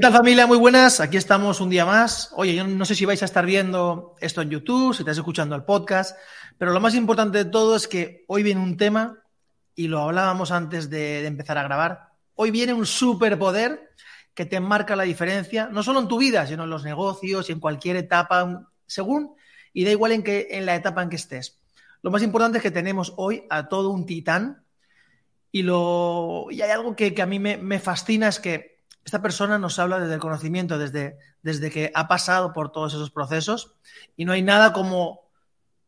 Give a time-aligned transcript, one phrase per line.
[0.00, 0.46] ¿Qué tal familia?
[0.46, 2.32] Muy buenas, aquí estamos un día más.
[2.34, 5.54] Oye, yo no sé si vais a estar viendo esto en YouTube, si estás escuchando
[5.54, 6.16] el podcast,
[6.56, 9.18] pero lo más importante de todo es que hoy viene un tema,
[9.74, 13.92] y lo hablábamos antes de, empezar a grabar, hoy viene un superpoder
[14.32, 17.52] que te marca la diferencia, no solo en tu vida, sino en los negocios y
[17.52, 19.34] en cualquier etapa, según,
[19.74, 21.60] y da igual en, que, en la etapa en que estés.
[22.00, 24.64] Lo más importante es que tenemos hoy a todo un titán
[25.52, 28.69] y, lo, y hay algo que, que a mí me, me fascina, es que
[29.04, 33.10] esta persona nos habla desde el conocimiento, desde, desde que ha pasado por todos esos
[33.10, 33.74] procesos
[34.16, 35.30] y no hay nada como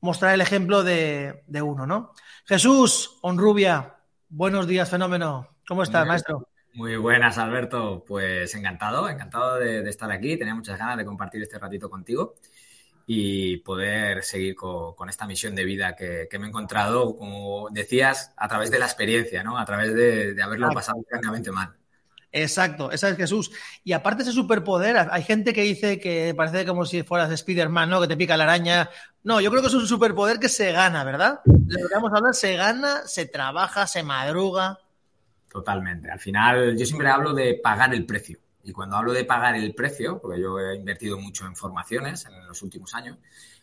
[0.01, 2.13] mostrar el ejemplo de, de uno, ¿no?
[2.47, 3.97] Jesús, Onrubia,
[4.29, 5.49] buenos días, fenómeno.
[5.69, 6.49] ¿Cómo estás, Muy- maestro?
[6.75, 8.03] Muy buenas, Alberto.
[8.07, 10.39] Pues encantado, encantado de, de estar aquí.
[10.39, 12.35] Tenía muchas ganas de compartir este ratito contigo
[13.07, 17.69] y poder seguir co- con, esta misión de vida que, que me he encontrado, como
[17.71, 19.59] decías, a través de la experiencia, ¿no?
[19.59, 20.75] A través de, de haberlo Exacto.
[20.75, 21.75] pasado francamente mal.
[22.33, 23.51] Exacto, esa es Jesús.
[23.85, 28.01] Y aparte ese superpoder, hay gente que dice que parece como si fueras Spider-Man, ¿no?
[28.01, 28.89] Que te pica la araña.
[29.23, 31.41] No, yo creo que es un superpoder que se gana, ¿verdad?
[31.45, 34.79] De lo que vamos a hablar, se gana, se trabaja, se madruga.
[35.51, 36.11] Totalmente.
[36.11, 38.39] Al final, yo siempre hablo de pagar el precio.
[38.65, 42.47] Y cuando hablo de pagar el precio, porque yo he invertido mucho en formaciones en
[42.47, 43.19] los últimos años,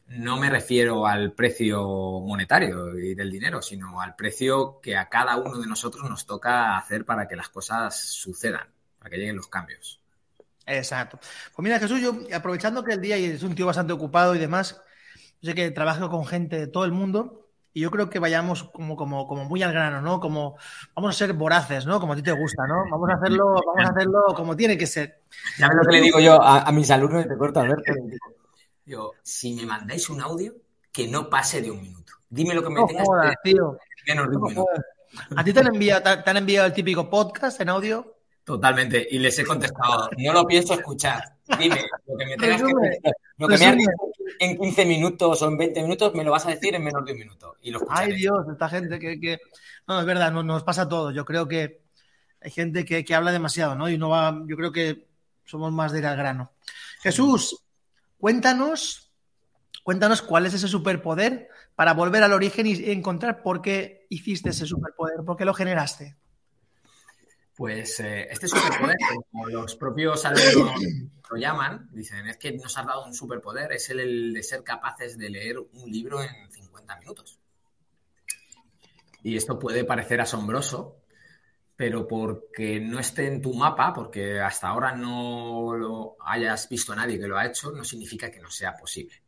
[0.07, 1.81] no me refiero al precio
[2.21, 6.77] monetario y del dinero, sino al precio que a cada uno de nosotros nos toca
[6.77, 10.01] hacer para que las cosas sucedan, para que lleguen los cambios.
[10.65, 11.19] Exacto.
[11.55, 14.81] Pues mira, Jesús, yo aprovechando que el día es un tío bastante ocupado y demás,
[15.41, 18.63] yo sé que trabajo con gente de todo el mundo y yo creo que vayamos
[18.65, 20.19] como, como, como muy al grano, ¿no?
[20.19, 20.57] Como
[20.95, 21.99] vamos a ser voraces, ¿no?
[21.99, 22.83] Como a ti te gusta, ¿no?
[22.89, 25.21] Vamos a hacerlo, vamos a hacerlo como tiene que ser.
[25.57, 27.93] Ya ves lo que le digo yo a, a mis alumnos, y te corto, Alberto.
[27.93, 28.17] Digo,
[28.85, 30.53] digo, si me mandáis un audio,
[30.91, 32.13] que no pase de un minuto.
[32.29, 33.71] Dime lo que me No tengas jodas, que tío.
[33.73, 34.71] decir menos de un No minuto.
[35.35, 38.15] ¿A ti te han enviado, te han- te han enviado el típico podcast en audio?
[38.43, 39.07] Totalmente.
[39.11, 41.23] Y les he contestado, no lo pienso escuchar.
[41.59, 43.91] Dime, lo que me tengas que Resume, decir, lo que me has dicho
[44.39, 47.13] en 15 minutos o en 20 minutos, me lo vas a decir en menos de
[47.13, 47.55] un minuto.
[47.61, 48.13] Y lo escucharé.
[48.13, 49.39] Ay, Dios, esta gente que, que-
[49.87, 51.13] No, es verdad, no- nos pasa a todos.
[51.15, 51.81] Yo creo que
[52.41, 53.89] hay gente que, que habla demasiado, ¿no?
[53.89, 55.07] Y no va, yo creo que
[55.45, 56.51] somos más de ir al grano.
[57.01, 57.63] Jesús,
[58.19, 59.11] cuéntanos,
[59.83, 64.65] cuéntanos cuál es ese superpoder para volver al origen y encontrar por qué hiciste ese
[64.65, 66.17] superpoder, por qué lo generaste.
[67.59, 68.95] Pues eh, este superpoder,
[69.29, 70.79] como los propios alumnos
[71.29, 74.63] lo llaman, dicen, es que nos has dado un superpoder, es el, el de ser
[74.63, 77.37] capaces de leer un libro en 50 minutos.
[79.23, 81.01] Y esto puede parecer asombroso,
[81.75, 86.95] pero porque no esté en tu mapa, porque hasta ahora no lo hayas visto a
[86.95, 89.21] nadie que lo ha hecho, no significa que no sea posible.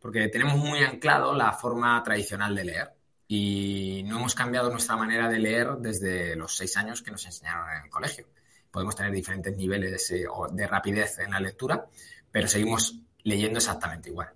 [0.00, 2.95] Porque tenemos muy anclado la forma tradicional de leer
[3.28, 7.68] y no hemos cambiado nuestra manera de leer desde los seis años que nos enseñaron
[7.70, 8.26] en el colegio.
[8.70, 11.86] Podemos tener diferentes niveles eh, de rapidez en la lectura,
[12.30, 14.28] pero seguimos leyendo exactamente igual.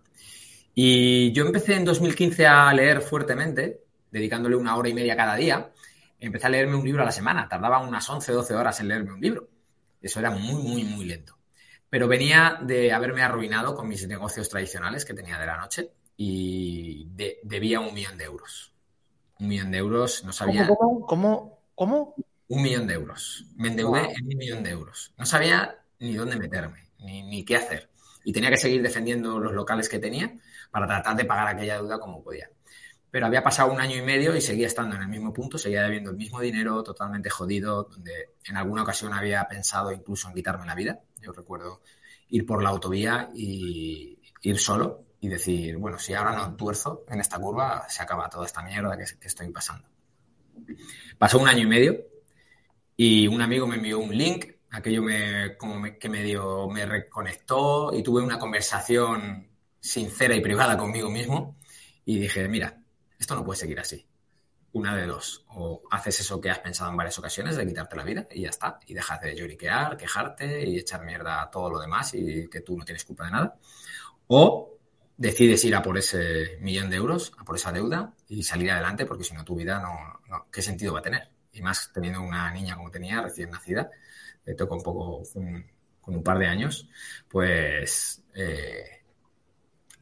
[0.75, 3.81] Y yo empecé en 2015 a leer fuertemente,
[4.11, 5.71] dedicándole una hora y media cada día.
[6.19, 9.13] Empecé a leerme un libro a la semana, tardaba unas 11, 12 horas en leerme
[9.13, 9.49] un libro.
[10.01, 11.37] Eso era muy, muy, muy lento.
[11.89, 17.07] Pero venía de haberme arruinado con mis negocios tradicionales que tenía de la noche y
[17.11, 18.73] de- debía un millón de euros.
[19.41, 20.67] Un millón de euros, no sabía.
[20.69, 22.15] ¿Cómo, cómo, cómo?
[22.49, 23.47] Un millón de euros.
[23.57, 24.11] Me endeudé Wow.
[24.11, 25.13] en un millón de euros.
[25.17, 27.91] No sabía ni dónde meterme, ni, ni qué hacer.
[28.25, 30.39] Y tenía que seguir defendiendo los locales que tenía
[30.71, 32.51] para tratar de pagar aquella deuda como podía.
[33.11, 35.83] Pero había pasado un año y medio y seguía estando en el mismo punto, seguía
[35.83, 40.67] debiendo el mismo dinero, totalmente jodido, donde en alguna ocasión había pensado incluso en quitarme
[40.67, 41.01] la vida.
[41.21, 41.81] Yo recuerdo
[42.29, 47.21] ir por la autovía y ir solo y decir, bueno, si ahora no tuerzo en
[47.21, 49.87] esta curva, se acaba toda esta mierda que, estoy pasando.
[51.19, 52.07] Pasó un año y medio
[52.97, 57.93] y un amigo me envió un link, aquello me, como me- que medio me reconectó
[57.93, 61.57] y tuve una conversación sincera y privada conmigo mismo
[62.05, 62.81] y dije, mira,
[63.19, 64.07] esto no puede seguir así.
[64.73, 68.05] Una de dos, o haces eso que has pensado en varias ocasiones de quitarte la
[68.05, 71.81] vida y ya está, y dejas de lloriquear, quejarte y echar mierda a todo lo
[71.81, 73.59] demás y que tú no tienes culpa de nada,
[74.29, 74.70] o
[75.21, 79.05] decides ir a por ese millón de euros, a por esa deuda y salir adelante
[79.05, 81.29] porque si no tu vida no, ¿qué sentido va a tener?
[81.53, 83.91] Y más teniendo una niña como tenía, recién nacida,
[84.43, 85.23] que toca un poco
[86.01, 86.89] con un par de años,
[87.29, 89.03] pues eh,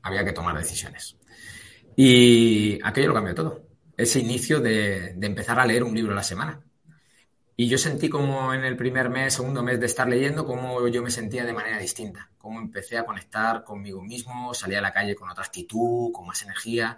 [0.03, 1.17] había que tomar decisiones.
[1.97, 3.67] Y aquello lo cambió todo.
[3.97, 6.63] Ese inicio de empezar a leer un libro a la semana.
[7.61, 11.03] Y yo sentí como en el primer mes, segundo mes de estar leyendo, cómo yo
[11.03, 15.17] me sentía de manera distinta, cómo empecé a conectar conmigo mismo, salí a la calle
[15.17, 16.97] con otra actitud, con más energía.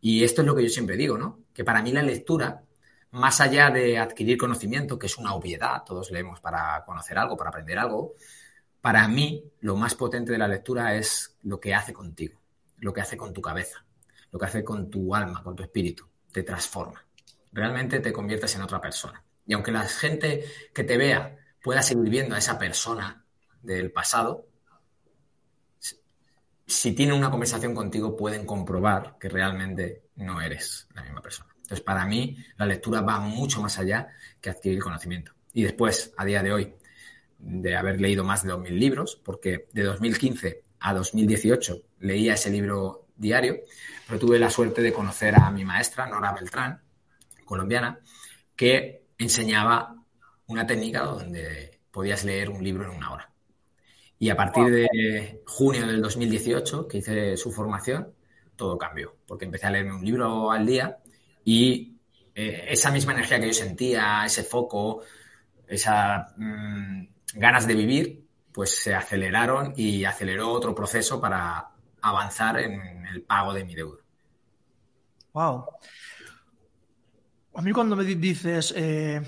[0.00, 1.40] Y esto es lo que yo siempre digo, ¿no?
[1.52, 2.62] Que para mí la lectura,
[3.10, 7.50] más allá de adquirir conocimiento, que es una obviedad, todos leemos para conocer algo, para
[7.50, 8.14] aprender algo,
[8.80, 12.40] para mí lo más potente de la lectura es lo que hace contigo,
[12.76, 13.84] lo que hace con tu cabeza,
[14.30, 17.04] lo que hace con tu alma, con tu espíritu, te transforma.
[17.50, 19.25] Realmente te conviertes en otra persona.
[19.46, 20.44] Y aunque la gente
[20.74, 23.24] que te vea pueda seguir viendo a esa persona
[23.62, 24.46] del pasado,
[26.66, 31.50] si tienen una conversación contigo pueden comprobar que realmente no eres la misma persona.
[31.56, 34.08] Entonces, para mí, la lectura va mucho más allá
[34.40, 35.32] que adquirir conocimiento.
[35.52, 36.74] Y después, a día de hoy,
[37.38, 43.06] de haber leído más de 2.000 libros, porque de 2015 a 2018 leía ese libro
[43.16, 43.60] diario,
[44.06, 46.80] pero tuve la suerte de conocer a mi maestra, Nora Beltrán,
[47.44, 48.00] colombiana,
[48.54, 49.96] que enseñaba
[50.46, 53.32] una técnica donde podías leer un libro en una hora.
[54.18, 58.12] Y a partir de junio del 2018, que hice su formación,
[58.56, 60.98] todo cambió, porque empecé a leerme un libro al día
[61.44, 61.96] y
[62.34, 65.02] eh, esa misma energía que yo sentía, ese foco,
[65.66, 67.04] esas mmm,
[67.34, 71.70] ganas de vivir, pues se aceleraron y aceleró otro proceso para
[72.00, 74.02] avanzar en el pago de mi deuda.
[75.32, 75.66] Wow.
[77.56, 79.22] A mí cuando me dices, eh,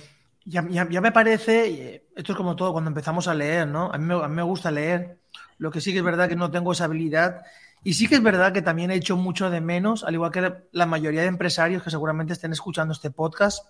[0.44, 3.90] ya, me parece, esto es como todo, cuando empezamos a leer, ¿no?
[3.90, 5.18] A mí, me, a mí, me, gusta leer,
[5.56, 7.40] lo que sí que es verdad que no tengo esa habilidad
[7.82, 10.52] y sí que es verdad que también he hecho mucho de menos, al igual que
[10.72, 13.64] la mayoría de empresarios que seguramente estén escuchando este podcast,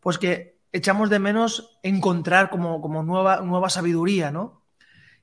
[0.00, 4.62] pues que echamos de menos encontrar como, como nueva, nueva sabiduría, ¿no?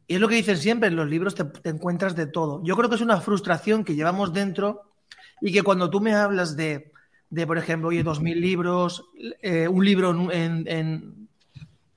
[0.05, 2.61] Y es lo que dicen siempre, en los libros te, te encuentras de todo.
[2.63, 4.94] Yo creo que es una frustración que llevamos dentro
[5.41, 6.92] y que cuando tú me hablas de
[7.33, 9.06] de, por ejemplo, oye, dos mil libros,
[9.41, 11.27] eh, un libro en, en,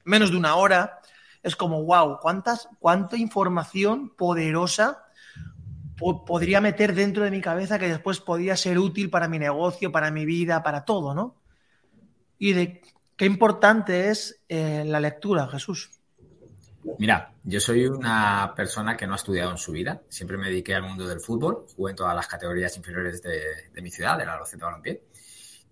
[0.03, 1.01] menos de una hora,
[1.43, 5.05] es como, wow, ¿cuántas, cuánta información poderosa
[5.99, 9.93] po podría meter dentro de mi cabeza que después podría ser útil para mi negocio,
[9.93, 11.37] para mi vida, para todo, ¿no?
[12.39, 12.81] Y de
[13.15, 15.91] qué importante es eh, la lectura, Jesús.
[16.99, 20.01] Mira, yo soy una persona que no ha estudiado en su vida.
[20.09, 21.67] Siempre me dediqué al mundo del fútbol.
[21.77, 25.03] Jugué en todas las categorías inferiores de, mi ciudad, de la Albacete Balompié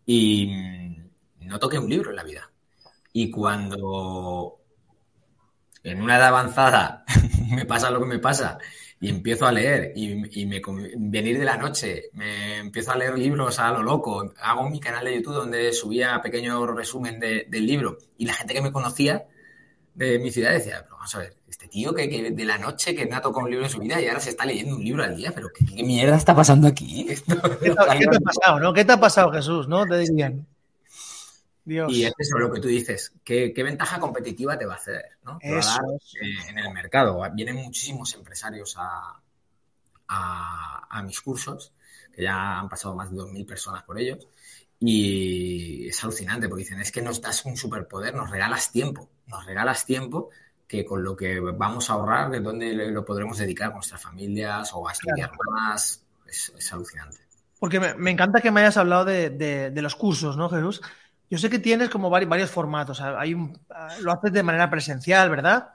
[0.06, 0.50] y
[1.40, 2.50] no toqué un libro en la vida.
[3.12, 4.60] Y cuando
[5.82, 7.04] en una edad avanzada
[7.50, 8.58] me pasa lo que me pasa
[9.00, 10.62] y empiezo a leer y, y me
[10.96, 15.04] venir de la noche, me empiezo a leer libros a lo loco, hago mi canal
[15.04, 19.26] de YouTube donde subía pequeño resumen de, del libro y la gente que me conocía
[19.94, 22.94] de mi ciudad decía, pero vamos a ver, este tío que, que, de la noche
[22.94, 24.84] que no ha tocado un libro en su vida y ahora se está leyendo un
[24.84, 27.06] libro al día, pero ¿qué, qué mierda está pasando aquí?
[27.08, 28.72] Esto, ¿Qué, te, ¿Qué, te, ha pasado, no?
[28.72, 29.68] ¿Qué te ha pasado, Jesús?
[29.68, 29.86] ¿No?
[29.86, 30.46] Te dirían.
[31.64, 31.92] Dios.
[31.92, 33.12] Y es eso lo que tú dices.
[33.24, 35.02] ¿Qué, qué ventaja competitiva te va a hacer?
[35.24, 35.38] ¿no?
[35.38, 35.80] Te va a dar,
[36.20, 37.22] eh, en el mercado.
[37.32, 39.20] Vienen muchísimos empresarios a,
[40.08, 41.72] a, a mis cursos,
[42.12, 44.28] que ya han pasado más de 2.000 personas por ellos.
[44.86, 49.46] Y es alucinante porque dicen, es que nos das un superpoder, nos regalas tiempo, nos
[49.46, 50.30] regalas tiempo
[50.68, 54.70] que con lo que vamos a ahorrar, de dónde lo podremos dedicar con nuestras familias
[54.74, 55.52] o a estudiar claro.
[55.52, 57.18] más, es, es, alucinante.
[57.58, 60.82] Porque me, me, encanta que me hayas hablado de, de, de, los cursos, ¿no, Jesús?
[61.30, 63.00] Yo sé que tienes como varios, varios formatos.
[63.00, 63.58] Hay un,
[64.00, 65.70] lo haces de manera presencial, ¿verdad?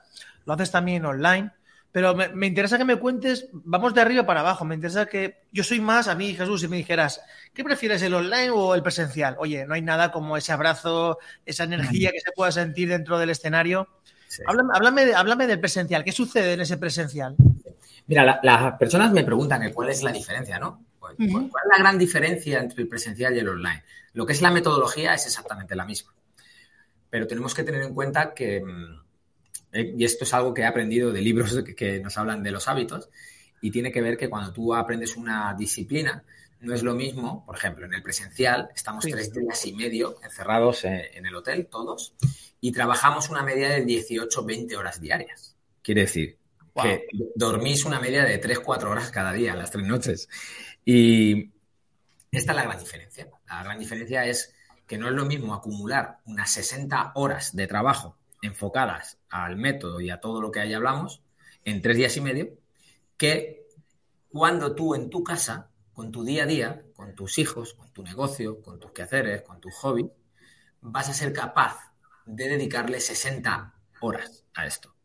[0.46, 1.52] Lo haces también online.
[1.92, 5.42] Pero me, me, interesa que me cuentes, vamos de arriba para abajo, me interesa que
[5.52, 7.22] yo soy más, a mí Jesús, si me dijeras,
[7.54, 9.36] ¿qué prefieres, el online o el presencial?
[9.40, 13.32] Oye, no hay nada como ese abrazo, esa energía que se pueda sentir dentro del
[13.32, 13.88] escenario.
[14.28, 14.44] Sí.
[14.46, 17.36] Háblame, háblame, háblame, del presencial, ¿qué sucede en ese presencial?
[18.06, 20.86] Mira, la, las personas me preguntan cuál es la diferencia, ¿no?
[21.00, 21.50] ¿Cuál, uh -huh.
[21.50, 23.84] ¿Cuál es la gran diferencia entre el presencial y el online?
[24.14, 26.14] Lo que es la metodología es exactamente la misma.
[27.10, 29.02] Pero tenemos que tener en cuenta que mm,
[29.72, 32.68] Eh, y esto es algo que he aprendido de libros que nos hablan de los
[32.68, 33.10] hábitos,
[33.62, 36.24] y tiene que ver que cuando tú aprendes una disciplina,
[36.62, 39.12] no es lo mismo, por ejemplo, en el presencial, estamos sí.
[39.12, 42.14] tres días y medio encerrados en el hotel, todos,
[42.62, 45.56] y trabajamos una media de 18, 20 horas diarias.
[45.82, 46.38] Quiere decir
[46.74, 46.84] wow.
[46.84, 50.30] que dormís una media de 3, 4 horas cada día, las tres noches.
[50.84, 51.52] Y
[52.32, 53.30] esta es la gran diferencia.
[53.48, 54.54] La gran diferencia es
[54.86, 60.10] que no es lo mismo acumular unas 60 horas de trabajo enfocadas al método y
[60.10, 61.22] a todo lo que ahí hablamos
[61.66, 62.58] en tres días y medio,
[63.18, 63.68] que
[64.30, 68.04] cuando tú en tu casa, con tu día a día, con tus hijos, con tu
[68.04, 70.10] negocio, con tus quehaceres, con tu hobby,
[70.82, 71.78] vas a ser capaz
[72.26, 74.96] de dedicarle 60 horas a esto.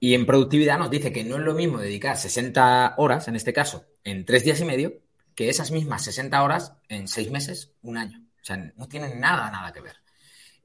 [0.00, 3.52] Y en productividad nos dice que no es lo mismo dedicar 60 horas, en este
[3.52, 4.92] caso, en tres días y medio,
[5.34, 8.20] que esas mismas 60 horas en seis meses, un año.
[8.40, 9.96] O sea, no tienen nada, nada que ver.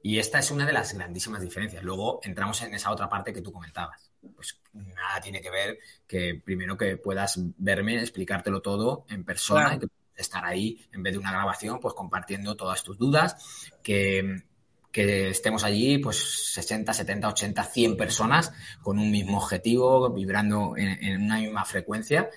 [0.06, 1.82] Y esta es una de las grandísimas diferencias.
[1.82, 4.10] Luego entramos en esa otra parte que tú comentabas.
[4.36, 9.76] Pues nada tiene que ver que primero que puedas verme, explicártelo todo en persona Claro.
[9.76, 9.86] y que
[10.22, 14.42] estar ahí en vez de una grabación, pues compartiendo todas tus dudas, que,
[14.92, 21.02] que estemos allí pues 60, 70, 80, 100 personas con un mismo objetivo, vibrando en,
[21.02, 22.28] en una misma frecuencia.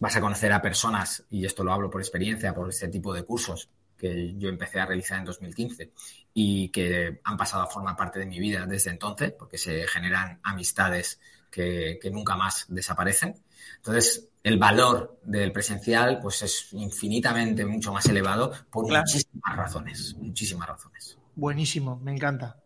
[0.00, 3.22] Vas a conocer a personas, y esto lo hablo por experiencia, por este tipo de
[3.22, 3.68] cursos
[4.02, 5.92] que yo empecé a realizar en 2015
[6.34, 10.40] y que han pasado a formar parte de mi vida desde entonces, porque se generan
[10.42, 13.36] amistades que, que nunca más desaparecen.
[13.76, 19.04] Entonces, el valor del presencial pues es infinitamente mucho más elevado por Claro.
[19.04, 21.18] muchísimas razones, muchísimas razones.
[21.34, 22.62] Buenísimo, me encanta.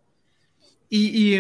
[0.89, 1.31] Y,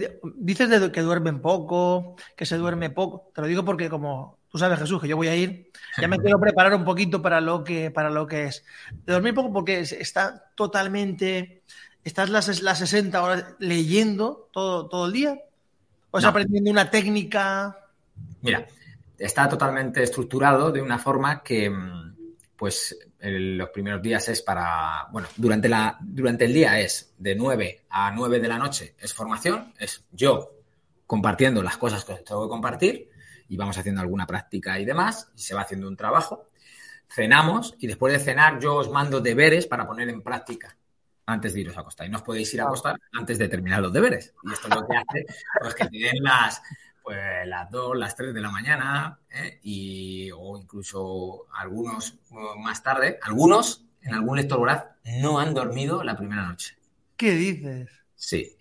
[0.00, 3.30] di- dices de que duermen poco, que se duerme poco.
[3.34, 6.18] Te lo digo porque como tú sabes, Jesús, que yo voy a ir, ya me
[6.18, 8.64] quiero preparar un poquito para lo que, para lo que es.
[9.06, 11.62] De dormir poco porque es- está totalmente,
[12.04, 15.38] estás las, las 60 horas leyendo todo, todo el día.
[16.10, 16.28] O estás No.
[16.30, 17.76] aprendiendo una técnica.
[18.42, 18.66] Mira,
[19.18, 22.14] está totalmente estructurado de una forma que, mm,
[22.56, 27.34] pues, el- los primeros días es para, bueno, durante, la, durante el día es de
[27.36, 30.50] 9 a 9 de la noche es formación, es yo
[31.06, 33.09] compartiendo las cosas que os tengo que compartir
[33.50, 36.46] y vamos haciendo alguna práctica y demás, y se va haciendo un trabajo.
[37.08, 40.76] Cenamos y después de cenar yo os mando deberes para poner en práctica
[41.26, 42.06] antes de iros a acostar.
[42.06, 44.32] Y no os podéis ir a acostar antes de terminar los deberes.
[44.44, 45.26] Y esto es lo que hace
[45.60, 46.62] pues, que te den las,
[47.02, 49.58] pues, las 2, las 3 de la mañana, ¿eh?
[49.64, 52.20] y, o incluso algunos
[52.58, 53.18] más tarde.
[53.20, 54.84] Algunos, en algún lector voraz,
[55.20, 56.76] no han dormido la primera noche.
[57.16, 57.90] ¿Qué dices?
[58.14, 58.56] Sí.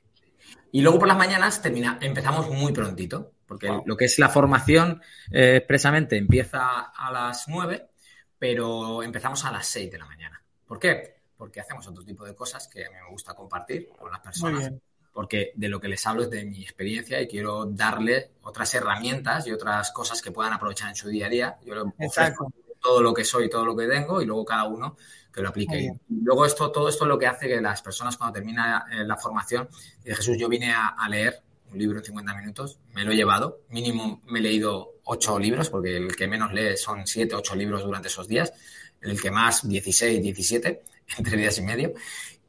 [0.72, 3.84] Y luego por las mañanas termina, empezamos muy prontito, porque Wow.
[3.86, 5.02] lo que es la formación
[5.32, 7.90] eh, expresamente empieza a las 9,
[8.38, 10.42] pero empezamos a las 6 de la mañana.
[10.66, 11.16] ¿Por qué?
[11.36, 14.72] Porque hacemos otro tipo de cosas que a mí me gusta compartir con las personas
[15.12, 19.48] porque de lo que les hablo es de mi experiencia y quiero darle otras herramientas
[19.48, 21.58] y otras cosas que puedan aprovechar en su día a día.
[21.66, 22.46] Yo les Exacto.
[22.46, 24.96] ofrezco todo lo que soy, todo lo que tengo y luego cada uno
[25.34, 25.78] que lo aplique.
[25.82, 29.04] Y luego esto, todo esto es lo que hace que las personas cuando termina eh,
[29.04, 29.68] la formación,
[30.04, 33.16] dice Jesús, yo vine a, a leer un libro en 50 minutos, me lo he
[33.16, 37.56] llevado, mínimo me he leído 8 libros, porque el que menos lee son 7, 8
[37.56, 38.54] libros durante esos días,
[39.02, 40.82] el que más 16, 17,
[41.18, 41.94] entre días y medio.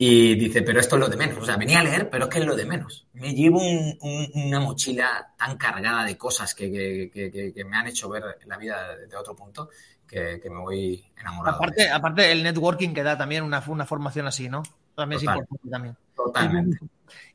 [0.03, 1.37] Y dice, pero esto es lo de menos.
[1.37, 3.07] O sea, venía a leer, pero es que es lo de menos.
[3.13, 7.65] Me llevo un- un- una mochila tan cargada de cosas que, que- que- que- que
[7.67, 9.69] me han hecho ver la vida de, otro punto
[10.09, 11.57] que, me voy enamorado.
[11.59, 14.63] Aparte, aparte, el networking que da también una, una formación así, ¿no?
[15.01, 15.37] También Total.
[15.37, 15.97] es importante también.
[16.15, 16.79] Totalmente.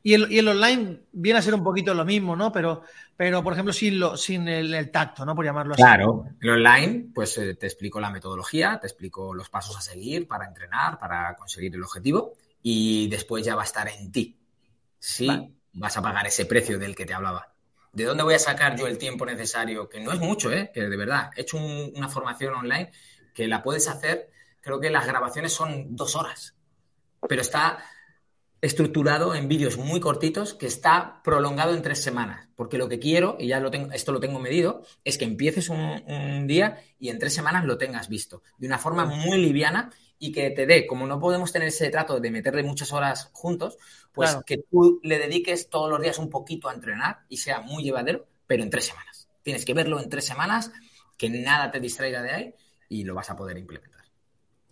[0.02, 2.50] Y el, y el online viene a ser un poquito lo mismo, ¿no?
[2.52, 2.82] Pero,
[3.16, 5.34] pero por ejemplo, sin, lo, sin el, el tacto, ¿no?
[5.34, 5.82] Por llamarlo así.
[5.82, 10.26] Claro, el online, pues eh, te explico la metodología, te explico los pasos a seguir
[10.28, 14.38] para entrenar, para conseguir el objetivo y después ya va a estar en ti.
[14.98, 15.52] Si Vale.
[15.74, 17.52] vas a pagar ese precio del que te hablaba.
[17.92, 19.88] ¿De dónde voy a sacar yo el tiempo necesario?
[19.88, 20.70] Que no es mucho, ¿eh?
[20.72, 22.92] Que de verdad, he hecho un- una formación online
[23.34, 24.30] que la puedes hacer,
[24.60, 26.55] creo que las grabaciones son dos horas,
[27.28, 27.78] pero está
[28.60, 32.48] estructurado en vídeos muy cortitos que está prolongado en tres semanas.
[32.56, 35.68] Porque lo que quiero, y ya lo tengo, esto lo tengo medido, es que empieces
[35.68, 38.42] un, un día y en tres semanas lo tengas visto.
[38.58, 42.18] De una forma muy liviana y que te dé, como no podemos tener ese trato
[42.18, 43.76] de meterle muchas horas juntos,
[44.12, 44.44] pues Claro.
[44.46, 48.26] que tú le dediques todos los días un poquito a entrenar y sea muy llevadero,
[48.46, 49.28] pero en tres semanas.
[49.42, 50.72] Tienes que verlo en tres semanas,
[51.18, 52.54] que nada te distraiga de ahí
[52.88, 54.06] y lo vas a poder implementar.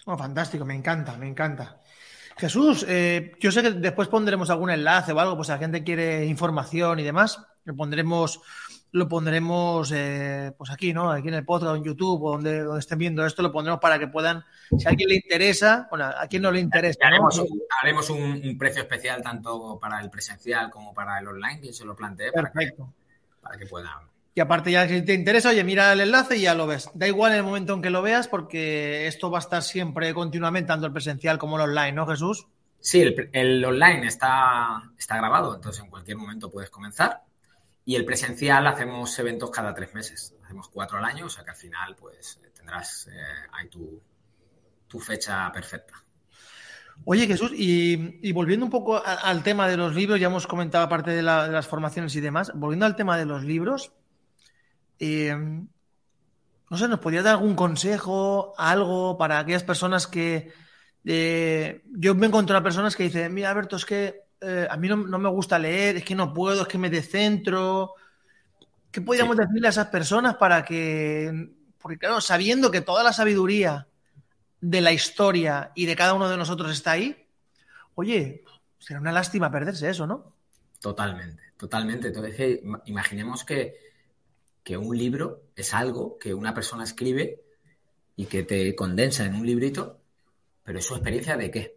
[0.07, 1.81] Oh, fantástico, me encanta, me encanta.
[2.37, 5.85] Jesús, eh, yo sé que después pondremos algún enlace o algo, pues si la gente
[5.85, 8.41] quiere información y demás, lo pondremos,
[8.91, 11.11] lo pondremos eh, pues aquí, ¿no?
[11.11, 13.99] Aquí en el podcast en YouTube o donde, donde estén viendo esto, lo pondremos para
[13.99, 14.45] que puedan,
[14.77, 18.43] si a alguien le interesa, bueno, a quien no le interesa, haremos, un, haremos un,
[18.45, 22.33] un precio especial tanto para el presencial como para el online, que se lo planteé
[22.33, 22.93] para que, Perfecto.
[23.41, 24.14] para que puedan.
[24.37, 26.91] Y aparte ya si te interesa, oye, mira el enlace y ya lo ves.
[26.95, 30.13] Da igual en el momento en que lo veas porque esto va a estar siempre
[30.13, 32.47] continuamente, tanto el presencial como el online, ¿no, Jesús?
[32.81, 37.23] Sí, el, el online está, está grabado, entonces en cualquier momento puedes comenzar.
[37.87, 40.35] Y el presencial hacemos eventos cada tres meses.
[40.45, 43.13] Hacemos cuatro al año, o sea que al final pues tendrás eh,
[43.53, 44.01] ahí tu,
[44.89, 45.95] tu fecha perfecta.
[47.05, 50.47] Oye, Jesús, y, y volviendo un poco a- al tema de los libros, ya hemos
[50.47, 53.93] comentado aparte de, la- de las formaciones y demás, volviendo al tema de los libros,
[54.99, 60.53] eh, no sé, ¿nos podrías dar algún consejo, algo para aquellas personas que...
[61.05, 64.89] eh, yo me encuentro a personas que dicen, mira, Alberto, es que eh, a mí
[64.89, 67.95] no, no me gusta leer, es que no puedo, es que me descentro.
[68.91, 73.87] ¿Qué podríamos decirle a esas personas para que, porque claro, sabiendo que toda la sabiduría
[74.61, 77.27] de la historia y de cada uno de nosotros está ahí,
[77.97, 78.45] oye,
[78.79, 80.35] será una lástima perderse eso, ¿no?
[80.81, 82.09] Totalmente, totalmente.
[82.09, 83.84] Entonces, imaginemos que,
[84.65, 87.43] que un libro es algo que una persona escribe
[88.17, 90.01] y que te condensa en un librito,
[90.65, 91.77] pero es su experiencia de qué?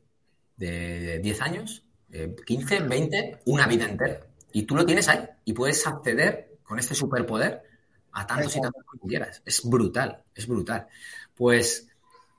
[0.56, 1.84] ¿De 10 años?
[2.08, 3.40] ¿De 15, 20?
[3.46, 4.26] Una vida entera.
[4.54, 7.64] Y tú lo tienes ahí y puedes acceder con este superpoder
[8.14, 9.42] a tantos y tantos que quieras.
[9.46, 10.88] Es brutal, es brutal.
[11.36, 11.90] Pues,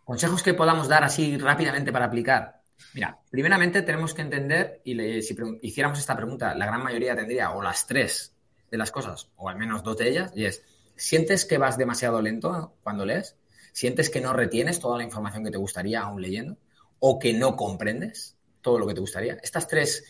[0.05, 2.62] consejos que podamos dar así rápidamente para aplicar.
[2.95, 7.50] Mira, primeramente tenemos que entender, y le- si hiciéramos esta pregunta, la gran mayoría tendría
[7.52, 8.35] o las tres
[8.71, 10.63] de las cosas, o al menos dos de ellas, y es,
[10.97, 13.37] ¿sientes que vas demasiado lento cuando lees?
[13.73, 16.57] ¿Sientes que no retienes toda la información que te gustaría aún leyendo?
[16.99, 19.39] ¿O que no comprendes todo lo que te gustaría?
[19.43, 20.05] Estas tres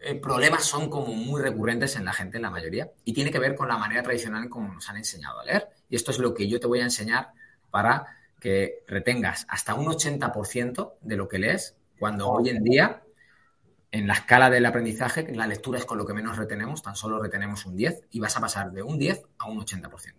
[0.00, 3.38] eh, problemas son como muy recurrentes en la gente, en la mayoría, y tiene que
[3.38, 5.68] ver con la manera tradicional en cómo nos han enseñado a leer.
[5.88, 7.32] Y esto es lo que yo te voy a enseñar
[7.70, 13.04] para que retengas hasta un 80% de lo que lees, cuando hoy en día,
[13.92, 17.22] en la escala del aprendizaje, la lectura es con lo que menos retenemos, tan solo
[17.22, 20.14] retenemos un 10, y vas a pasar de un 10 a un 80%.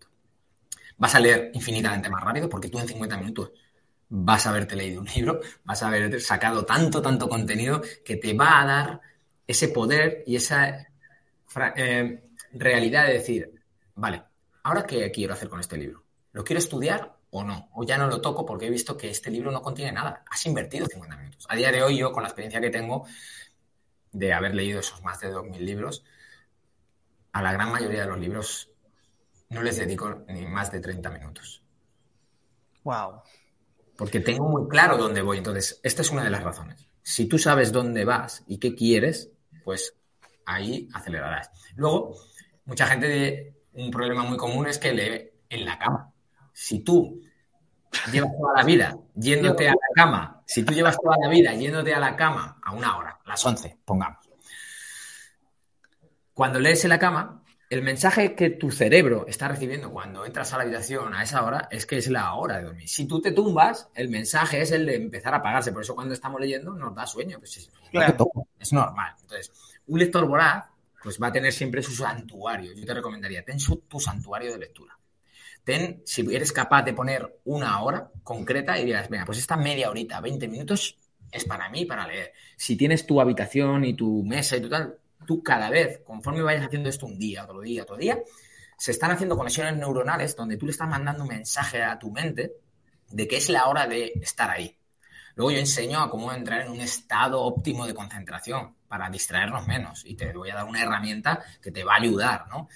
[0.98, 3.52] Vas a leer infinitamente más rápido, porque tú en 50 minutos
[4.10, 8.36] vas a haberte leído un libro, vas a haber sacado tanto, tanto contenido que te
[8.36, 9.02] va a dar
[9.48, 10.88] ese poder y esa
[11.76, 13.60] eh, realidad de decir,
[13.96, 14.22] vale,
[14.62, 16.04] ¿ahora qué quiero hacer con este libro?
[16.32, 17.70] ¿Lo quiero estudiar o no?
[17.74, 20.24] O ya no lo toco porque he visto que este libro no contiene nada.
[20.30, 21.48] Has invertido 50 minutos.
[21.50, 23.08] A día de hoy yo, con la experiencia que tengo
[24.14, 26.04] de haber leído esos más de 2.000 libros,
[27.32, 28.70] a la gran mayoría de los libros
[29.50, 31.64] no les dedico ni más de 30 minutos.
[32.84, 33.22] Wow.
[33.98, 35.38] Porque tengo muy claro dónde voy.
[35.38, 36.88] Entonces, esta es una de las razones.
[37.02, 39.30] Si tú sabes dónde vas y qué quieres,
[39.64, 39.96] pues
[40.46, 41.52] ahí acelerarás.
[41.76, 42.16] Luego,
[42.66, 46.12] mucha gente, de- un problema muy común es que lee en la cama.
[46.52, 47.22] Si tú
[48.12, 51.94] llevas toda la vida yéndote a la cama, si tú llevas toda la vida yéndote
[51.94, 54.20] a la cama a una hora, las 11, pongamos.
[56.34, 60.58] Cuando lees en la cama, el mensaje que tu cerebro está recibiendo cuando entras a
[60.58, 62.88] la habitación a esa hora es que es la hora de dormir.
[62.90, 65.72] Si tú te tumbas, el mensaje es el de empezar a apagarse.
[65.72, 67.40] Por eso cuando estamos leyendo nos da sueño.
[67.40, 68.28] Pues es, Claro.
[68.60, 69.16] es normal.
[69.22, 69.52] Entonces,
[69.88, 70.66] un lector voraz
[71.02, 72.74] pues va a tener siempre su santuario.
[72.74, 74.98] Yo te recomendaría, ten su- tu santuario de lectura.
[75.64, 79.90] Ten, si eres capaz de poner una hora concreta y dirás, venga, pues esta media
[79.90, 80.98] horita, 20 minutos
[81.32, 82.34] es para mí, para leer.
[82.58, 86.66] Si tienes tu habitación y tu mesa y tu tal, tú cada vez, conforme vayas
[86.66, 88.20] haciendo esto un día, otro día, otro día,
[88.78, 92.54] se están haciendo conexiones neuronales donde tú le estás mandando un mensaje a tu mente
[93.10, 94.78] de que es la hora de estar ahí.
[95.36, 100.04] Luego yo enseño a cómo entrar en un estado óptimo de concentración para distraernos menos
[100.06, 102.70] y te voy a dar una herramienta que te va a ayudar, ¿no?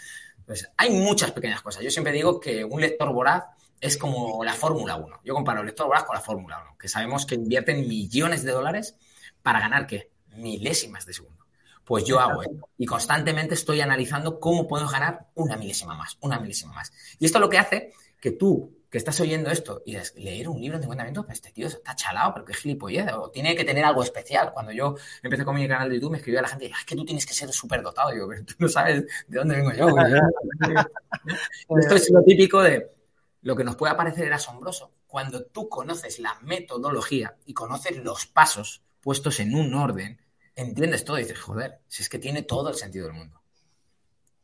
[0.48, 1.84] Pues hay muchas pequeñas cosas.
[1.84, 3.44] Yo siempre digo que un lector voraz
[3.82, 5.20] es como la Fórmula 1.
[5.26, 8.54] Yo comparo el lector voraz con la Fórmula 1, que sabemos que invierten millones de
[8.54, 8.96] dólares
[9.44, 10.10] para ganar, ¿qué?
[10.38, 11.46] Milésimas de segundo.
[11.84, 16.40] Pues yo hago esto y constantemente estoy analizando cómo puedo ganar una milésima más, una
[16.40, 16.94] milésima más.
[17.20, 20.62] Y esto lo que hace que tú, que estás oyendo esto y dices, leer un
[20.62, 23.66] libro en 50 minutos, pues este tío está chalado, pero qué gilipollez, o tiene que
[23.66, 24.52] tener algo especial.
[24.54, 26.96] Cuando yo empecé con mi canal de YouTube, me escribía la gente, "Ah, es que
[26.96, 28.12] tú tienes que ser súper dotado.
[28.12, 29.90] Digo, pero tú no sabes de dónde vengo yo.
[29.90, 30.06] güey".
[31.80, 32.92] Esto es lo típico de
[33.42, 34.92] lo que nos puede parecer asombroso.
[35.06, 40.20] Cuando tú conoces la metodología y conoces los pasos puestos en un orden,
[40.56, 43.42] entiendes todo y dices, joder, si es que tiene todo el sentido del mundo.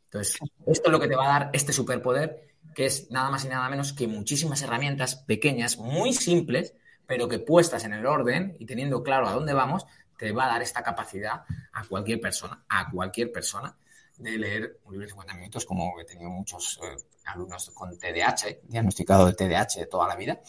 [0.04, 3.44] Entonces, esto es lo que te va a dar este superpoder, que es nada más
[3.44, 6.74] y nada menos que muchísimas herramientas pequeñas, muy simples,
[7.06, 9.86] pero que puestas en el orden y teniendo claro a dónde vamos,
[10.18, 13.76] te va a dar esta capacidad a cualquier persona, a cualquier persona,
[14.16, 16.96] de leer un libro de 50 minutos, como he tenido muchos eh,
[17.26, 20.40] alumnos con TDAH, diagnosticado de TDAH de toda la vida.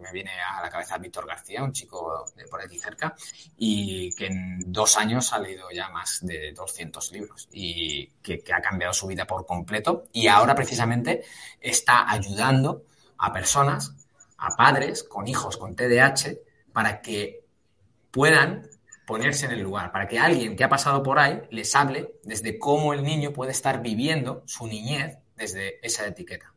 [0.00, 3.14] Me viene a la cabeza Víctor García, un chico de por aquí cerca,
[3.56, 8.52] y que en dos años ha leído ya más de 200 libros y que, que
[8.52, 11.24] ha cambiado su vida por completo y ahora precisamente
[11.60, 12.84] está ayudando
[13.18, 13.94] a personas,
[14.38, 16.36] a padres con hijos con TDAH,
[16.72, 17.44] para que
[18.10, 18.68] puedan
[19.06, 22.58] ponerse en el lugar, para que alguien que ha pasado por ahí les hable desde
[22.58, 26.52] cómo el niño puede estar viviendo su niñez desde esa etiqueta.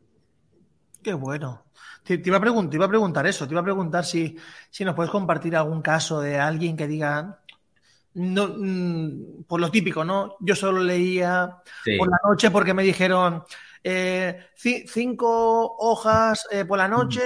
[1.03, 1.63] Qué bueno.
[2.03, 4.35] Te, te iba, a preguntar, te iba a preguntar eso, te iba a preguntar si,
[4.69, 7.39] si nos puedes compartir algún caso de alguien que diga,
[8.15, 10.35] no, mm, por lo típico, ¿no?
[10.39, 11.97] Yo solo leía Sí.
[11.97, 13.43] por la noche porque me dijeron
[13.83, 17.21] eh, ci- cinco hojas eh, por la noche,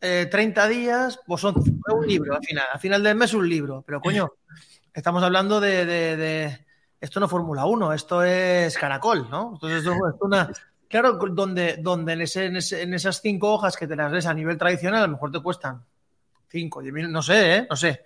[0.00, 2.64] eh, 30 días, pues son un libro al final.
[2.72, 3.82] Al final del mes un libro.
[3.86, 4.30] Pero coño,
[4.92, 6.66] estamos hablando de, de- de-
[7.00, 9.52] esto no es Fórmula 1, esto es Caracol, ¿no?
[9.54, 10.50] Entonces, esto es una,
[10.88, 14.26] claro, donde, donde en, ese, en, ese, en, esas cinco hojas que te las lees
[14.26, 15.84] a nivel tradicional, a lo mejor te cuestan
[16.48, 17.66] cinco, diez mil, no sé, ¿eh?
[17.68, 18.04] No sé.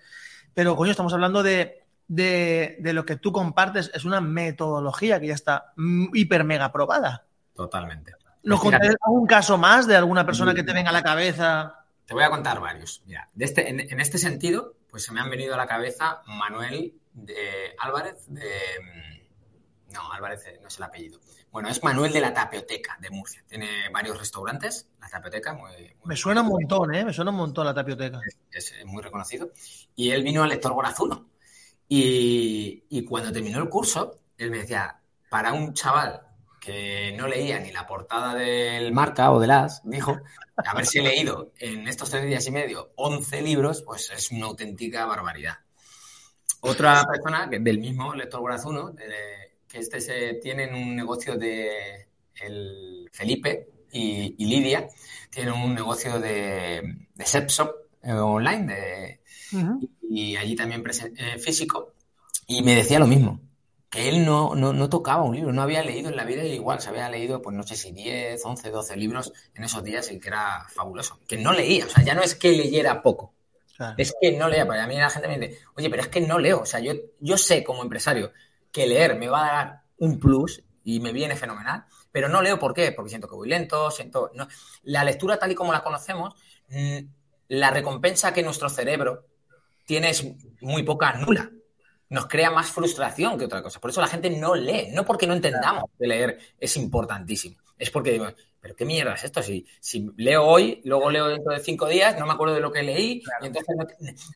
[0.54, 5.28] Pero, coño, estamos hablando de, de, de, lo que tú compartes, es una metodología que
[5.28, 5.72] ya está
[6.12, 7.26] hiper mega probada.
[7.54, 8.12] Totalmente.
[8.42, 11.84] ¿Nos Pues contarás algún caso más de alguna persona que te venga a la cabeza?
[12.06, 13.02] Te voy a contar varios.
[13.06, 16.22] Mira, de este, en, en, este sentido, pues se me han venido a la cabeza
[16.26, 18.48] Manuel de Álvarez de.
[19.92, 21.20] No, Álvarez no es el apellido.
[21.50, 23.42] Bueno, es Manuel de la Tapioteca de Murcia.
[23.48, 25.52] Tiene varios restaurantes, la Tapioteca.
[25.52, 27.04] Muy, muy me suena un montón, ¿eh?
[27.04, 28.20] Me suena un montón la Tapioteca.
[28.50, 29.50] Es, es muy reconocido.
[29.96, 31.28] Y él vino al lector Borazuno.
[31.88, 36.22] Y, y cuando terminó el curso, él me decía, para un chaval
[36.60, 40.20] que no leía ni la portada del Marca o del As, dijo,
[40.56, 45.58] haberse leído en estos tres días y medio 11 libros, pues es una auténtica barbaridad.
[46.60, 49.39] Otra persona que, del mismo lector Borazuno, eh,
[49.70, 52.08] que este se tiene un negocio de
[52.42, 54.88] el Felipe y, y, Lidia,
[55.30, 57.70] tienen un negocio de, de Sepsop
[58.02, 59.20] eh, online de,
[59.52, 59.88] uh -huh.
[60.08, 60.82] y, y, allí también
[61.16, 61.94] eh, físico,
[62.46, 63.40] y me decía lo mismo
[63.90, 66.80] que él no, no, no, tocaba un libro, no había leído en la vida igual,
[66.80, 70.20] se había leído, pues no sé si 10, 11, 12 libros en esos días y
[70.20, 71.18] que era fabuloso.
[71.26, 73.34] Que no leía, o sea, ya no es que leyera poco,
[73.76, 73.96] claro.
[73.98, 74.64] es que no leía.
[74.64, 76.78] Porque a mí la gente me dice, oye, pero es que no leo, o sea,
[76.78, 78.30] yo, yo sé como empresario
[78.72, 82.58] que leer me va a dar un plus y me viene fenomenal, pero no leo
[82.58, 82.92] ¿por qué?
[82.92, 84.30] Porque siento que voy lento, siento...
[84.34, 84.48] No.
[84.82, 86.34] La lectura tal y como la conocemos,
[86.68, 86.98] mm,
[87.48, 89.26] la recompensa que nuestro cerebro
[89.84, 90.24] tiene es
[90.60, 91.50] muy poca, nula
[92.10, 93.80] nos crea más frustración que otra cosa.
[93.80, 97.56] Por eso la gente no lee, no porque no entendamos que leer es importantísimo.
[97.78, 98.26] Es porque digo,
[98.60, 99.42] pero qué mierda es esto.
[99.42, 102.72] Si, si leo hoy, luego leo dentro de cinco días, no me acuerdo de lo
[102.72, 103.44] que leí, claro.
[103.44, 103.86] y entonces, no...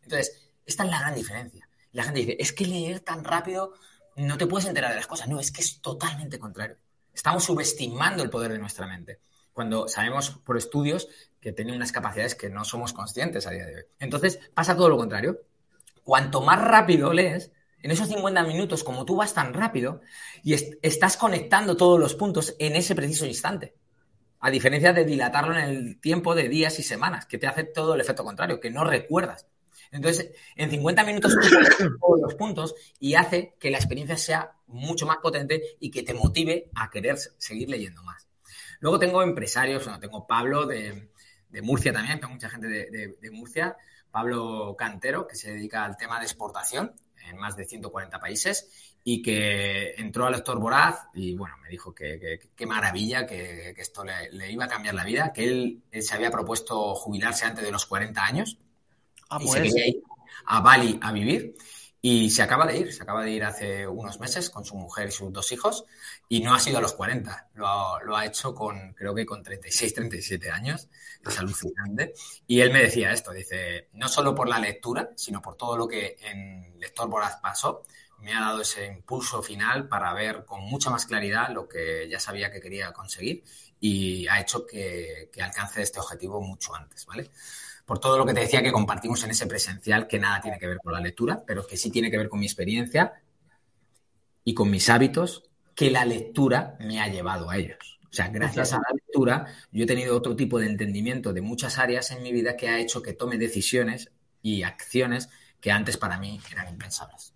[0.04, 1.68] entonces, esta es la gran diferencia.
[1.92, 3.74] La gente dice, es que leer tan rápido
[4.16, 5.28] no te puedes enterar de las cosas.
[5.28, 6.76] No, es que es totalmente contrario.
[7.12, 9.20] Estamos subestimando el poder de nuestra mente.
[9.52, 11.08] Cuando sabemos por estudios
[11.40, 13.82] que tiene unas capacidades que no somos conscientes a día de hoy.
[13.98, 15.42] Entonces, pasa todo lo contrario.
[16.02, 17.52] Cuanto más rápido lees,
[17.84, 20.00] en esos 50 minutos, como tú vas tan rápido
[20.42, 23.74] y est estás conectando todos los puntos en ese preciso instante.
[24.40, 27.94] A diferencia de dilatarlo en el tiempo de días y semanas, que te hace todo
[27.94, 29.46] el efecto contrario, que no recuerdas.
[29.94, 31.36] Entonces, en 50 minutos
[32.00, 36.12] todos los puntos y hace que la experiencia sea mucho más potente y que te
[36.12, 38.26] motive a querer seguir leyendo más.
[38.80, 41.10] Luego tengo empresarios, bueno, tengo Pablo de,
[41.48, 43.76] de, Murcia también, tengo mucha gente de, de, de Murcia,
[44.10, 46.92] Pablo Cantero, que se dedica al tema de exportación
[47.28, 51.94] en más de 140 países y que entró al lector voraz y bueno, me dijo
[51.94, 55.82] que qué maravilla, que, que, esto le, le, iba a cambiar la vida, que él,
[55.92, 58.58] él, se había propuesto jubilarse antes de los 40 años
[59.36, 59.56] ah, y pues.
[59.56, 60.02] se quería ir
[60.46, 61.54] a Bali a vivir
[62.06, 65.08] y se acaba de ir, se acaba de ir hace unos meses con su mujer
[65.08, 65.86] y sus dos hijos
[66.28, 69.24] y no ha sido a los 40, lo ha, lo ha hecho con, creo que
[69.24, 70.90] con 36, 37 años,
[71.26, 72.12] es alucinante.
[72.46, 75.88] Y él me decía esto, dice, no solo por la lectura, sino por todo lo
[75.88, 77.84] que en Lector Voraz pasó,
[78.18, 82.20] me ha dado ese impulso final para ver con mucha más claridad lo que ya
[82.20, 83.42] sabía que quería conseguir
[83.80, 87.30] y ha hecho que, que alcance este objetivo mucho antes, ¿vale?
[87.84, 90.66] Por todo lo que te decía que compartimos en ese presencial, que nada tiene que
[90.66, 93.12] ver con la lectura, pero que sí tiene que ver con mi experiencia
[94.42, 95.44] y con mis hábitos,
[95.74, 97.98] que la lectura me ha llevado a ellos.
[98.10, 101.78] O sea, gracias a la lectura, yo he tenido otro tipo de entendimiento de muchas
[101.78, 105.28] áreas en mi vida que ha hecho que tome decisiones y acciones
[105.60, 107.33] que antes para mí eran impensables.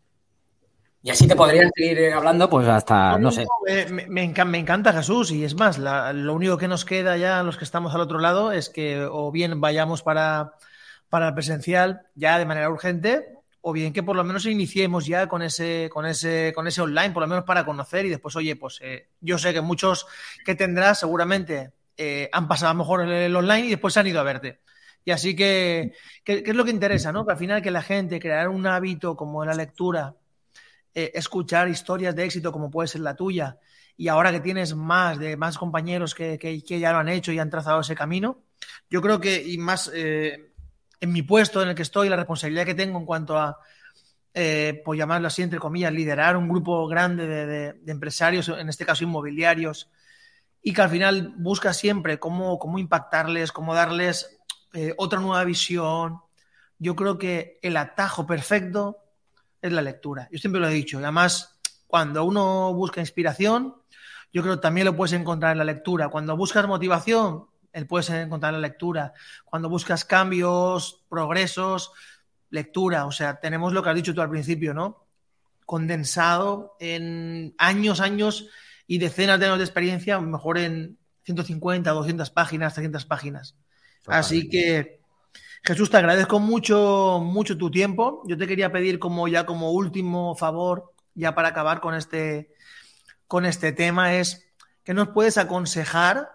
[1.02, 3.46] Y así te podría seguir hablando, pues hasta, no, no sé.
[3.66, 7.16] Me, me, encanta, me, encanta, Jesús, y es más, la, lo único que nos queda
[7.16, 10.54] ya, los que estamos al otro lado, es que o bien vayamos para,
[11.08, 15.28] para el presencial ya de manera urgente, o bien que por lo menos iniciemos ya
[15.28, 18.56] con ese, con ese, con ese online, por lo menos para conocer, y después, oye,
[18.56, 20.06] pues eh, yo sé que muchos
[20.44, 24.00] que tendrás seguramente eh, han pasado a lo mejor el, el online y después se
[24.00, 24.60] han ido a verte.
[25.04, 27.12] Y así que, ¿qué es lo que interesa?
[27.12, 27.24] ¿no?
[27.24, 30.16] Que al final que la gente crear un hábito como la lectura,
[30.98, 33.58] eh, escuchar historias de éxito como puede ser la tuya
[33.96, 37.38] y ahora que tienes más de más compañeros que, que, ya lo han hecho y
[37.38, 38.42] han trazado ese camino,
[38.90, 40.52] yo creo que y más eh,
[41.00, 43.58] en mi puesto en el que estoy, la responsabilidad que tengo en cuanto a,
[44.34, 48.68] eh, por llamarlo así, entre comillas, liderar un grupo grande de, de, de, empresarios, en
[48.68, 49.90] este caso inmobiliarios,
[50.62, 54.38] y que al final busca siempre cómo, cómo impactarles, cómo darles
[54.74, 56.20] eh, otra nueva visión.
[56.78, 58.98] Yo creo que el atajo perfecto
[59.60, 60.28] es la lectura.
[60.30, 61.00] Yo siempre lo he dicho.
[61.00, 63.74] Y además, cuando uno busca inspiración,
[64.32, 66.08] yo creo que también lo puedes encontrar en la lectura.
[66.08, 69.12] Cuando buscas motivación, él puedes encontrar en la lectura.
[69.44, 71.92] Cuando buscas cambios, progresos,
[72.50, 73.06] lectura.
[73.06, 75.08] O sea, tenemos lo que has dicho tú al principio, ¿no?
[75.68, 78.48] condensado en años, años
[78.86, 83.54] y decenas de años de experiencia, mejor en 150, 200 páginas, 300 páginas.
[84.06, 84.97] Así que,
[85.64, 88.22] Jesús, te agradezco mucho, mucho tu tiempo.
[88.26, 92.54] Yo te quería pedir como ya como último favor, ya para acabar con este,
[93.26, 94.46] con este tema, es
[94.84, 96.30] que nos puedes aconsejar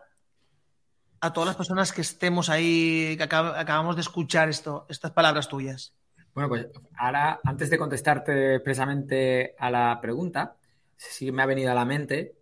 [1.20, 5.94] a todas las personas que estemos ahí, que acabamos de escuchar esto, estas palabras tuyas.
[6.34, 10.58] Bueno, pues ahora, antes de contestarte expresamente a la pregunta,
[10.98, 12.36] sí me ha venido a la mente,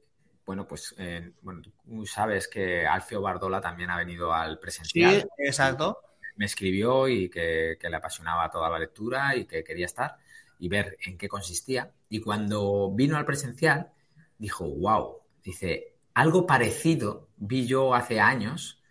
[0.46, 5.22] bueno, pues eh, bueno, tú sabes que Alfio Bardola también ha venido al presencial.
[5.22, 5.98] Sí, exacto.
[6.42, 10.18] Me escribió y que, le apasionaba toda la lectura y que quería estar
[10.58, 11.92] y ver en qué consistía.
[12.10, 13.92] Y cuando vino al presencial,
[14.40, 18.82] dijo, wow, dice, algo parecido vi yo hace años,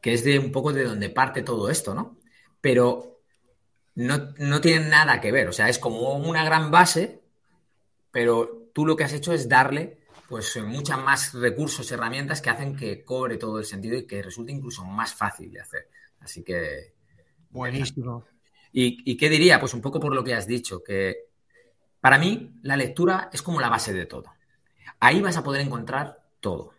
[0.00, 2.16] que es de un poco de donde parte todo esto, ¿no?
[2.60, 3.18] Pero
[3.96, 5.48] no, no nada que ver.
[5.48, 7.24] O sea, es como una gran base,
[8.12, 9.98] pero tú lo que has hecho es darle
[10.28, 14.52] pues muchas más recursos, herramientas que hacen que cobre todo el sentido y que resulte
[14.52, 15.88] incluso más fácil de hacer.
[16.22, 16.94] Así que.
[17.50, 18.24] Buenísimo.
[18.72, 19.60] ¿Y, ¿Y qué diría?
[19.60, 21.28] Pues un poco por lo que has dicho, que
[22.00, 24.32] para mí la lectura es como la base de todo.
[25.00, 26.72] Ahí vas a poder encontrar todo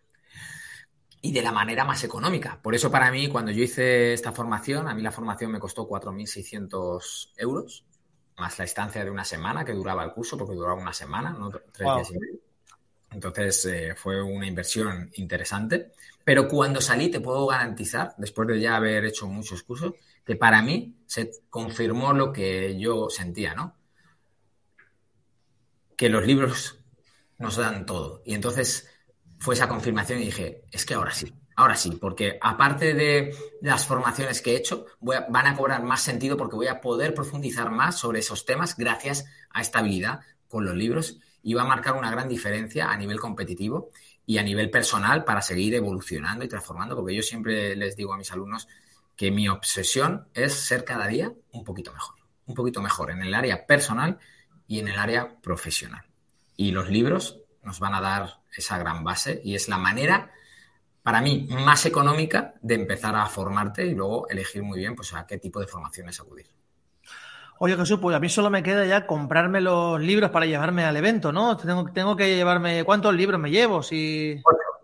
[1.25, 2.59] y de la manera más económica.
[2.61, 5.87] Por eso para mí, cuando yo hice esta formación, a mí la formación me costó
[5.87, 7.85] 4.600 euros,
[8.37, 11.49] más la estancia de una semana que duraba el curso, porque duraba una semana, no
[11.49, 11.63] tres
[11.95, 12.39] días y medio.
[13.13, 15.91] Entonces eh, fue una inversión interesante.
[16.23, 19.93] Pero cuando salí, te puedo garantizar, después de ya haber hecho muchos cursos,
[20.25, 23.75] que para mí se confirmó lo que yo sentía, ¿no?
[25.95, 26.79] Que los libros
[27.37, 28.21] nos dan todo.
[28.25, 28.89] Y entonces
[29.37, 33.85] fue esa confirmación y dije, es que ahora sí, ahora sí, porque aparte de las
[33.85, 37.99] formaciones que he hecho, van a cobrar más sentido porque voy a poder profundizar más
[37.99, 42.09] sobre esos temas gracias a esta habilidad con los libros y va a marcar una
[42.09, 43.91] gran diferencia a nivel competitivo
[44.25, 48.17] y a nivel personal para seguir evolucionando y transformando, porque yo siempre les digo a
[48.17, 48.67] mis alumnos
[49.15, 53.33] que mi obsesión es ser cada día un poquito mejor, un poquito mejor en el
[53.33, 54.17] área personal
[54.67, 56.05] y en el área profesional.
[56.55, 60.31] Y los libros nos van a dar esa gran base y es la manera,
[61.01, 65.27] para mí, más económica de empezar a formarte y luego elegir muy bien pues, a
[65.27, 66.47] qué tipo de formaciones acudir.
[67.65, 70.97] Oye, Jesús, pues a mí solo me queda ya comprarme los libros para llevarme al
[70.97, 71.55] evento, ¿no?
[71.55, 72.83] Tengo, tengo que llevarme.
[72.83, 73.81] ¿Cuántos libros me llevo?
[73.81, 74.35] Si...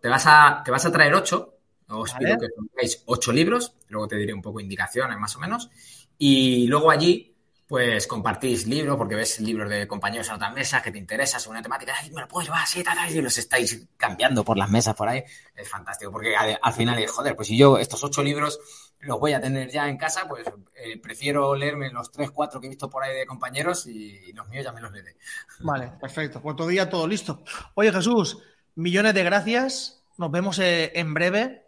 [0.02, 1.56] Te vas a, te vas a traer ocho.
[1.90, 5.70] Os pido que pongáis ocho libros, luego te diré un poco indicaciones más o menos.
[6.18, 7.36] Y luego allí
[7.68, 11.58] pues compartís libros, porque ves libros de compañeros en otra mesa que te interesa según
[11.58, 14.58] una temática, ay, me lo puedo llevar así, tal, tal, y los estáis cambiando por
[14.58, 15.24] las mesas por ahí.
[15.54, 18.58] Es fantástico, porque al, final es, joder, pues si yo estos ocho libros
[19.02, 22.68] los voy a tener ya en casa, pues eh, prefiero leerme los tres, cuatro que
[22.68, 25.16] he visto por ahí de compañeros y los míos ya me los leeré.
[25.62, 26.42] Vale, perfecto.
[26.42, 27.44] Todo día todo listo.
[27.76, 28.40] Oye, Jesús,
[28.76, 30.04] millones de gracias.
[30.18, 31.66] Nos vemos eh, en breve.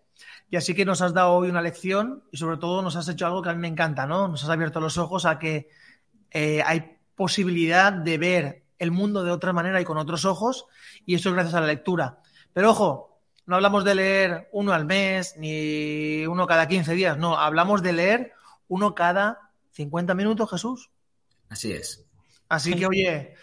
[0.50, 3.26] Y así que nos has dado hoy una lección y sobre todo nos has hecho
[3.26, 4.28] algo que a mí me encanta, ¿no?
[4.28, 5.70] Nos has abierto los ojos a que
[6.30, 10.66] eh, hay posibilidad de ver el mundo de otra manera y con otros ojos,
[11.06, 12.20] y eso es gracias a la lectura.
[12.52, 13.11] Pero ojo,
[13.46, 17.94] no hablamos de leer uno al mes ni uno cada 15 días, no, hablamos de
[17.94, 18.34] leer
[18.68, 20.92] uno cada 50 minutos, Jesús.
[21.50, 22.06] Así es.
[22.48, 23.36] Así que, oye,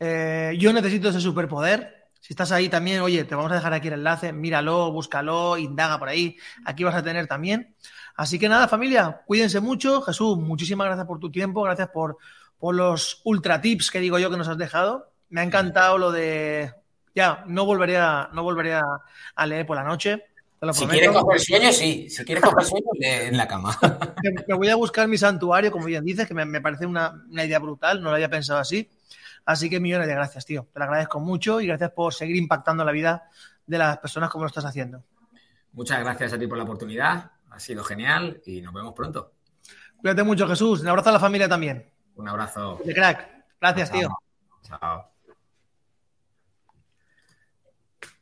[0.00, 2.10] eh, yo necesito ese superpoder.
[2.20, 5.98] Si estás ahí también, oye, te vamos a dejar aquí el enlace, míralo, búscalo, indaga
[5.98, 6.38] por ahí.
[6.64, 7.74] Aquí vas a tener también.
[8.16, 10.00] Así que nada, familia, cuídense mucho.
[10.00, 12.16] Jesús, muchísimas gracias por tu tiempo, gracias por,
[12.58, 15.12] por los ultra tips que digo yo que nos has dejado.
[15.28, 16.72] Me ha encantado lo de.
[17.14, 20.24] Ya, no volveré a, no volveré a, leer por la noche.
[20.72, 22.08] Si quieres coger sueño, sí.
[22.08, 23.78] Si quieres coger sueño, en la cama.
[24.48, 27.58] Me voy a buscar mi santuario, como bien dices, que me, parece una, una, idea
[27.58, 28.90] brutal, no lo había pensado así.
[29.44, 30.66] Así que millones de gracias, tío.
[30.72, 33.28] Te lo agradezco mucho y gracias por seguir impactando la vida
[33.66, 35.04] de las personas como lo estás haciendo.
[35.72, 37.32] Muchas gracias a ti por la oportunidad.
[37.50, 39.32] Ha sido genial y nos vemos pronto.
[39.96, 40.80] Cuídate mucho, Jesús.
[40.80, 41.90] Un abrazo a la familia también.
[42.16, 42.80] Un abrazo.
[42.84, 43.28] De crack.
[43.60, 44.08] Gracias, tío.
[44.62, 45.13] Chao.